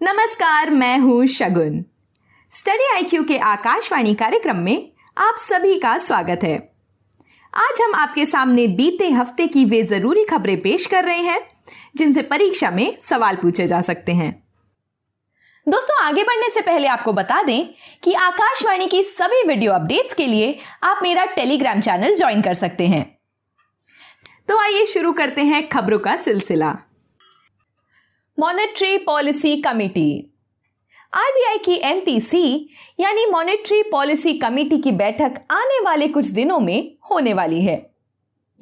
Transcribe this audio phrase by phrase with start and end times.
[0.00, 1.84] नमस्कार, मैं हूँ शगुन।
[2.52, 6.56] स्टडी आईक्यू के आकाशवाणी कार्यक्रम में आप सभी का स्वागत है।
[7.52, 11.40] आज हम आपके सामने बीते हफ़्ते की वे ज़रूरी खबरें पेश कर रहे हैं,
[11.96, 14.30] जिनसे परीक्षा में सवाल पूछे जा सकते हैं।
[15.66, 17.66] दोस्तों, आगे बढ़ने से पहले आपको बता दें
[18.02, 22.86] कि आकाशवाणी की सभी वीडियो अपडेट्स के लिए आप मेरा टेलीग्राम चैनल ज्वाइन कर सकते
[22.86, 23.04] हैं।
[24.48, 26.76] तो आइए शुरू करते हैं खबरों का सिलसिला।
[28.38, 30.34] मॉनेटरी पॉलिसी कमेटी
[31.12, 32.68] आरबीआई की एमपीसी
[33.00, 37.90] यानी मॉनेटरी पॉलिसी कमेटी की बैठक आने वाले कुछ दिनों में होने वाली है।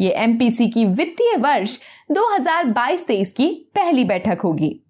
[0.00, 1.78] ये एमपीसी की वित्तीय वर्ष
[2.10, 4.80] 2022-23 की पहली बैठक होगी।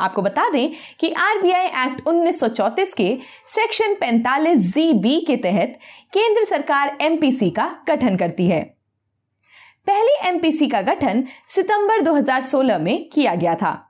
[0.00, 5.78] आपको बता दें कि आरबीआई एक्ट 1934 के सेक्शन 45 जी बी के तहत
[6.12, 8.62] केंद्र सरकार एमपीसी का गठन करती है।
[9.86, 13.88] पहली एमपीसी का गठन सितंबर 2016 में किया गया था।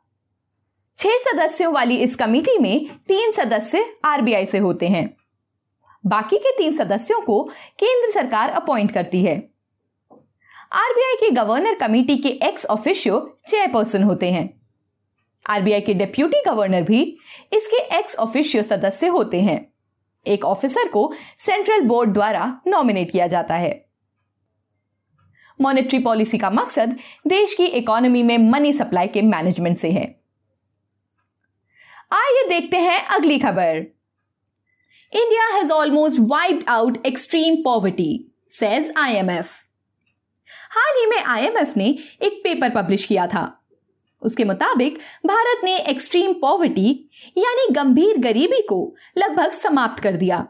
[0.99, 5.17] छह सदस्यों वाली इस कमेटी में तीन सदस्य आरबीआई से होते हैं।
[6.07, 7.43] बाकी के तीन सदस्यों को
[7.79, 9.37] केंद्र सरकार अपॉइंट करती है।
[10.73, 14.63] आरबीआई की गवर्नर कमेटी के एक्स ऑफिशियो चेयरपर्सन होते हैं।
[15.51, 17.19] आरबीआई के डेप्यूटी गवर्नर भी
[17.53, 19.73] इसके एक्स ऑफिशियो सदस्य होते हैं।
[20.27, 23.87] एक ऑफिसर को सेंट्रल बोर्ड द्वारा नॉमिनेट किया जाता है।
[25.61, 30.22] मॉनेटरी पॉलिसी का मकसद देश की इकोनॉमी में मनी सप्लाई के मैनेजमेंट से है।
[32.13, 33.77] आइए देखते हैं अगली खबर।
[35.13, 38.11] India has almost wiped out extreme poverty
[38.51, 39.53] says IMF
[40.71, 41.87] हाल ही में आईएमएफ ने
[42.23, 43.47] एक पेपर पब्लिश किया था।
[44.23, 46.89] उसके मुताबिक भारत ने एक्सट्रीम पॉवर्टी
[47.39, 50.47] यानी गंभीर गरीबी को लगभग समाप्त कर दिया।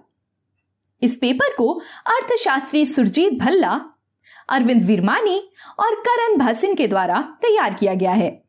[1.02, 1.72] इस पेपर को
[2.08, 3.80] अर्थशास्त्री सुरजीत भल्ला,
[4.48, 5.38] अरविंद वीरमानी
[5.78, 8.42] और करण भासिन के द्वारा तैयार किया गया है।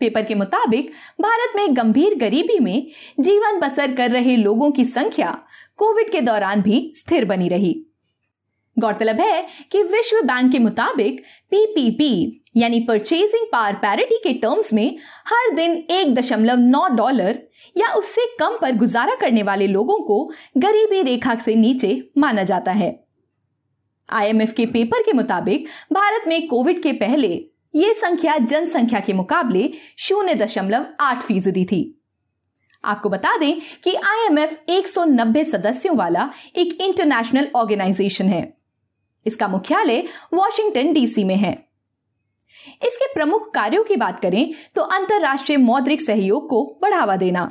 [0.00, 2.86] पेपर के मुताबिक, भारत में गंभीर गरीबी में
[3.20, 5.30] जीवन बसर कर रहे लोगों की संख्या
[5.76, 7.84] कोविड के दौरान भी स्थिर बनी रही।
[8.78, 14.96] गौरतलब है कि विश्व बैंक के मुताबिक पीपीपी यानी परचेजिंग पावर पैरिटी के टर्म्स में
[15.26, 17.42] हर दिन एक दशमलव नौ डॉलर
[17.76, 20.24] या उससे कम पर गुजारा करने वाले लोगों को
[20.56, 23.04] गरीबी रेखा से नीचे माना जाता है।
[24.10, 29.70] आईएमएफ के पेपर के मुताबिक, भारत में कोविड के पहले ये संख्या जनसंख्या के मुकाबले
[29.98, 31.94] शून्य दशमलव आठ फ़ीसदी थी।
[32.84, 38.42] आपको बता दें कि आईएमएफ 190 सदस्यों वाला एक इंटरनेशनल ऑर्गेनाइजेशन है।
[39.26, 41.52] इसका मुख्यालय वॉशिंगटन डीसी में है।
[42.86, 47.42] इसके प्रमुख कार्यों की बात करें तो अंतरराष्ट्रीय मौद्रिक सहयोग को बढ़ावा देना।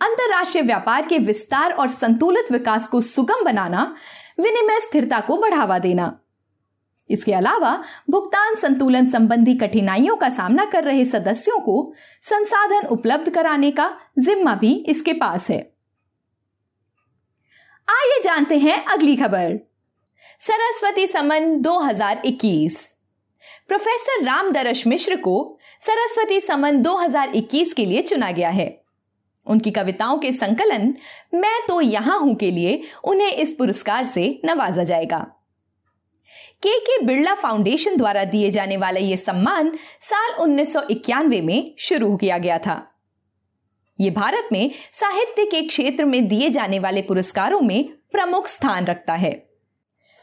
[0.00, 3.94] अंतरराष्ट्रीय व्यापार के विस्तार और संतुलित विकास को सुगम बनाना,
[4.40, 6.18] विनिमय स्थिरता को बढ़ावा देना।
[7.10, 13.70] इसके अलावा, भुगतान संतुलन संबंधी कठिनाइयों का सामना कर रहे सदस्यों को संसाधन उपलब्ध कराने
[13.70, 15.58] का जिम्मा भी इसके पास है।
[17.88, 19.58] आइए जानते हैं अगली खबर।
[20.40, 22.76] सरस्वती समन 2021
[23.68, 28.82] प्रोफेसर राम दरश मिश्र को सरस्वती समन 2021 के लिए चुना गया है।
[29.46, 30.94] उनकी कविताओं के संकलन
[31.34, 35.39] मैं तो यहाँ हूँ के लिए उन्हें इस पुरस्कार से नवाजा जाएगा।
[36.62, 41.74] के के बिरला फाउंडेशन द्वारा दिए जाने वाला यह सम्मान साल उन्नीस सौ इक्यानवे में
[41.78, 42.86] शुरू किया गया था।
[44.00, 49.14] ये भारत में साहित्य के क्षेत्र में दिए जाने वाले पुरस्कारों में प्रमुख स्थान रखता
[49.14, 49.50] है।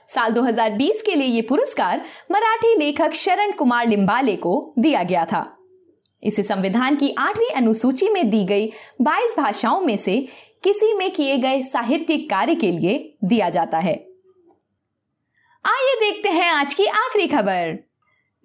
[0.10, 2.02] साल 2020 के लिए यह पुरस्कार
[2.32, 5.58] मराठी लेखक शरण कुमार लिम्बाले को दिया गया था।
[6.24, 10.28] इसे संविधान की आठवीं अनुसूची में दी गई 22 भाषाओं में से
[10.64, 14.07] किसी में किए गए साहित्यिक कार्य के लिए दिया जाता है।
[15.68, 17.80] आइए देखते हैं आज की आखिरी खबर।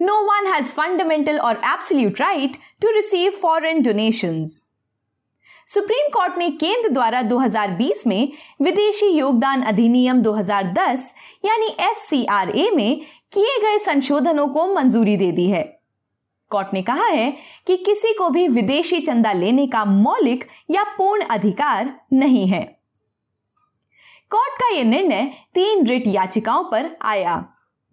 [0.00, 4.62] नो वन हैज़ फंडामेंटल और absolute right to receive foreign donations
[5.69, 13.00] supreme court ने केंद्र द्वारा 2020 में विदेशी योगदान अधिनियम 2010 यानी एफसीआरए में
[13.33, 15.62] किए गए संशोधनों को मंजूरी दे दी है।
[16.50, 17.33] कोर्ट ने कहा है
[17.66, 22.82] कि किसी को भी विदेशी चंदा लेने का मौलिक या पूर्ण अधिकार नहीं है।
[24.33, 27.45] कोर्ट का यह निर्णय तीन रिट याचिकाओं पर आया,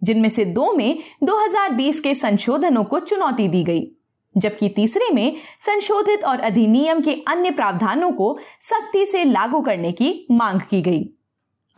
[0.02, 3.96] जिनमें से दो में 2020 के संशोधनों को चुनौती दी गई,
[4.36, 10.26] जबकि तीसरे में संशोधित और अधिनियम के अन्य प्रावधानों को सख्ती से लागू करने की
[10.30, 11.14] मांग की गई।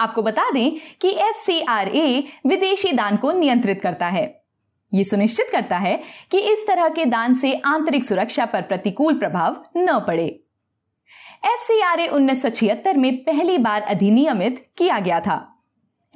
[0.00, 4.44] आपको बता दें कि एफसीआरए विदेशी दान को नियंत्रित करता है।
[4.94, 9.64] ये सुनिश्चित करता है कि इस तरह के दान से आंतरिक सुरक्षा पर प्रतिकूल प्रभाव
[9.76, 10.41] न पड़े।
[11.44, 15.48] एफ़ सी आर ए में पहली बार अधिनियमित किया गया था।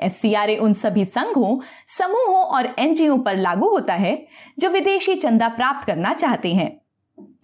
[0.01, 4.27] एफ़ सी आर ए उन सभी संघों, समूहों और एनजीओ पर लागू होता है,
[4.59, 6.81] जो विदेशी चंदा प्राप्त करना चाहते हैं।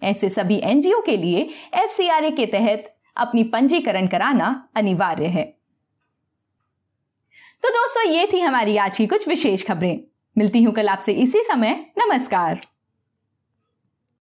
[0.03, 5.25] ऐसे सभी एनजीओ के लिए एफ़ सी आर ए के तहत अपनी पंजीकरण कराना अनिवार्य
[5.25, 5.43] है।
[7.63, 9.99] तो दोस्तों, ये थी हमारी आज की कुछ विशेष खबरें।
[10.37, 12.59] मिलती हूँ कल आपसे इसी समय। नमस्कार।